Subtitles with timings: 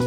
[0.00, 0.06] สวั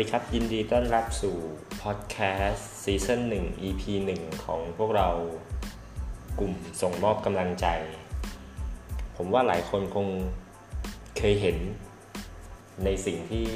[0.00, 1.36] ดีครับ ยินดีต้อนรับสู่
[1.82, 2.16] พอดแค
[2.48, 3.82] สต์ซีซั่น1 EP
[4.16, 5.08] 1 ของพวกเรา
[6.38, 7.66] กลุ่มส่งมอบกำลังใจ
[9.16, 10.08] ผมว่าหลายคนคง
[11.18, 11.56] เคยเห็น
[12.84, 13.46] ในสิ่งที่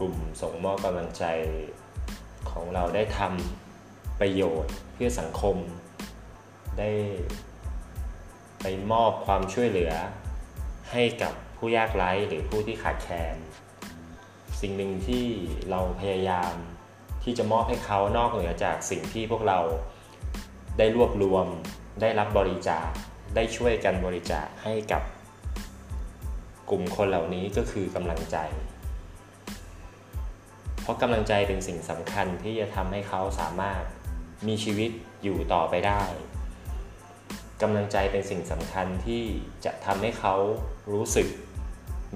[0.00, 1.24] กลุ่มส่งมอบกำลังใจ
[2.50, 3.61] ของเราได้ทำ
[4.22, 5.56] ประโยชน์เพื่อสังคม
[6.78, 6.90] ได้
[8.62, 9.92] ไปมอบความช่วยเหลือ
[10.92, 13.36] ให้กับผู้ยากไร้หรือผู้ที่ขาดแคลน
[14.60, 15.26] สิ่งหนึ่งที่
[15.70, 16.54] เราพยายาม
[17.24, 19.58] ที่จะมอบให้เขานอกเหนือจากสิ่งที่พวกเรา
[20.78, 21.46] ได้รวบรวม
[22.00, 22.88] ได้รับบริจาค
[23.34, 25.02] ได้ช่วยกันบริจาคให้กับ
[26.70, 28.36] กลุ่มคนเหล่านี้ก็คือกำลังใจ
[30.82, 33.84] เพราะกำลังใจเป็นสิ่งสำคัญที่จะทำให้เขาสามารถ
[34.46, 34.90] มีชีวิต
[35.22, 36.02] อยู่ต่อไปได้
[37.62, 39.22] กำลังใจเป็นสิ่งสำคัญที่
[39.64, 40.34] จะทำให้เขา
[40.92, 41.28] รู้สึก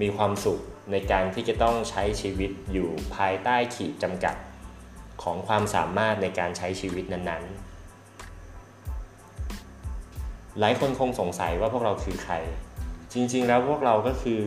[0.01, 0.59] มีความสุข
[0.91, 4.35] ในการที่จะต้องใช้ชีวิตอยู่ภายใต้ขีดจำกัด
[5.23, 7.67] ของความสามารถในการใช้ชีวิตนั้นๆ
[10.59, 12.35] หลายคนคงสงสัยว่าพวกเราคือใคร
[13.13, 14.41] จริงๆ แล้วพวกเราก็คือ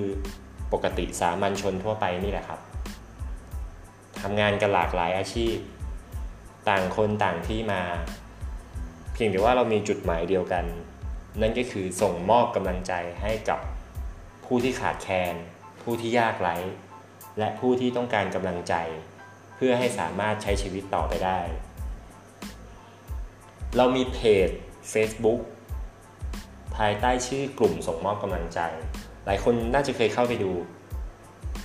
[0.72, 2.60] ปกติสามัญชนทั่วไปนี่แหละครับ
[4.22, 5.56] ทำงานกันหลากหลายอาชีพ
[6.68, 7.82] ต่างคนต่างที่มา
[9.12, 10.64] เพียงแต่ว่าเรามีจุดหมายเดียวกัน
[11.40, 13.60] นั่นก็คือส่งมอบกำลังใจให้กับ
[14.44, 15.34] ผู้ที่ขาดแคลน
[15.82, 16.56] ผู้ที่ยากไร้
[17.38, 18.74] และผู้ที่ต้องการกำลังใจ
[19.56, 21.40] เพื่อให้สามารถใช้ชีวิตต่อไปได้
[23.76, 24.48] เรามีเพจ
[24.92, 25.40] Facebook
[26.76, 28.60] ภายใต้ชื่อกลุ่มส่งมอบกำลังใจ
[29.24, 30.52] หลายคนน่าจะเคยเข้าไปดู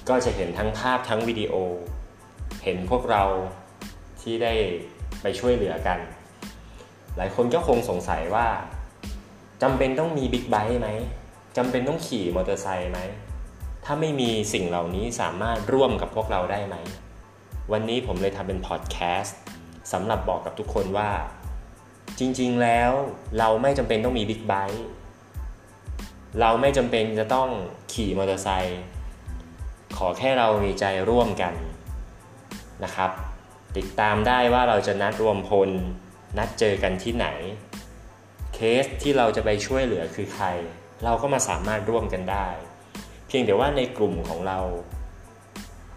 [0.09, 1.53] ก็จะเห็นทั้งภาพทั้งวิดีโอ
[2.63, 3.23] เห็นพวกเรา
[4.25, 4.53] ที่ได้
[5.21, 5.99] ไปช่วยเหลือกัน
[7.17, 8.47] หลายคนก็คงสงสัยว่า
[9.61, 10.89] จำเป็นต้องมีบิ๊กไบค์ไหม
[11.57, 12.99] จำเป็นต้องขี่มอเตอร์ไซค์ไหม
[13.85, 16.75] ถ้าไม่มีสิ่งเหล่านี้สามารถร่วมกับพวกเราได้ไหม
[17.71, 19.39] วันนี้ผมเลยทำเป็นพอดแคสต์
[19.91, 21.11] สำหรับบอกกับทุกคนว่า
[22.19, 22.91] จริงๆแล้ว
[23.39, 24.85] เราไม่จำเป็นต้องมีบิ๊กไบค์
[26.41, 27.49] เราไม่จำเป็นจะต้อง
[27.93, 28.81] ขี่มอเตอร์ไซค์
[29.97, 31.53] ขอแค่เรามีใจร่วมกัน
[32.83, 33.11] นะครับ
[33.77, 35.69] ติดตามได้ว่าเราจะนัดรวมพล
[36.37, 37.27] นัดเจอกันที่ไหน
[38.53, 40.47] เคสที่เราจะไปช่วยเหลือคือใคร
[41.03, 42.47] เราก็มาสามารถร่วมกันได้
[43.27, 44.59] เพียงแต่ว่าในกลุ่มของเรา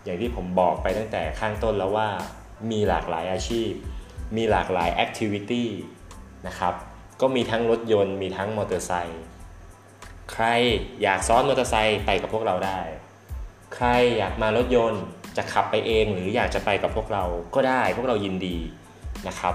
[0.04, 2.08] อย่างที่ผมบอกไปตั้งแต่ข้างต้นแล้วว่า
[2.70, 3.70] มีหลากหลายอาชีพ
[4.36, 5.68] มีหลากหลาย activity
[6.46, 6.74] นะครับ
[7.20, 9.22] ก็มีทั้งรถยนต์ มีทั้งมอเตอร์ไซค์
[10.32, 10.44] ใคร
[11.02, 12.80] อยากซ้อนมอเตอร์ไซค์ไปกับพวกเราได้
[13.74, 13.88] ใคร
[14.18, 15.02] อยากมารถยนต์
[15.38, 18.56] จะขับไปเองหรืออยากจะไปกับพวกเราก็ได้ พวกเรายินดี
[19.28, 19.54] นะครับ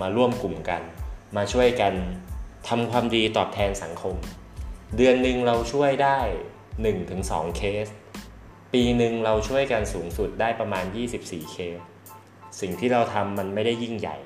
[0.00, 0.82] มาร่วมกลุ่มกัน
[1.36, 1.94] มาช่วยกัน
[2.68, 4.16] ทำความดีตอบแทนสังคม
[4.96, 6.18] เดือนหนึ่งเราช่วยได้
[6.88, 7.86] 1-2 เคส
[8.72, 10.84] ปีหนึ่งเราช่วยกันสูงสุดได้ประมาณ
[11.18, 11.78] 24 เคส
[12.60, 14.16] สิ่งที่เราทำมันไม่ได้ยิ่งใหญ่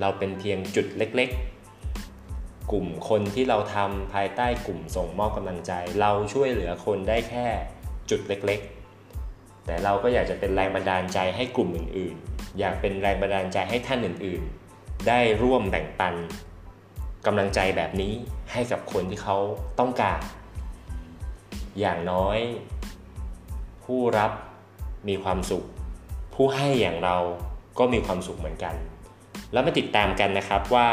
[0.00, 7.46] เราเป็นเพียงจุดเล็กๆ กลุ่มคนที่เราทำภายใต้กลุ่มส่งมอบกำลังใจ เราช่วยเหลือคนได้แค่
[8.10, 8.81] จุดเล็กๆ
[9.66, 16.14] แต่เราก็อยากจะเป็นแรงบันดาลใจให้กลุ่มอื่นๆ อยากเป็นแรงบันดาลใจให้ท่านอื่นๆ ได้ร่วมแบ่งปัน
[17.26, 18.12] กำลังใจแบบนี้
[18.52, 19.36] ให้กับคนที่เขา
[19.78, 20.20] ต้องการ
[21.80, 22.38] อย่างน้อย
[23.84, 24.32] ผู้รับ
[25.08, 25.64] มีความสุข
[26.34, 27.16] ผู้ให้อย่างเรา
[27.78, 28.74] ก็มีความสุขเหมือนกัน
[29.52, 30.88] แล้วมาติดตามกันนะครับว่า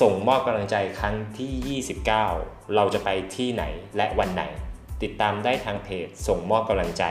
[0.00, 3.64] ส่งมอบกำลังใจครั้งที่ 29 เราจะไปที่ไหน
[3.96, 4.42] และวันไหน
[5.02, 7.04] ติดตามได้ทางเพจส่งมอบกำลังใจ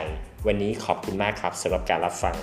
[0.48, 2.36] วันนี้ขอบคุณมากครับสำหรับการรับฟัง